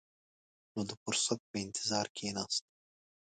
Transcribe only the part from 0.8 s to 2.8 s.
د فرصت په انتظار کښېناست.